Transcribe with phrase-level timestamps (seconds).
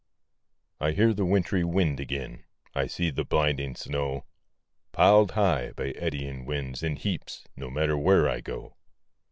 [0.79, 4.25] I hear the wintry wind again, I see the blinding snow,
[4.93, 8.77] Pil'd high, by eddying winds, in heaps, No matter where I go.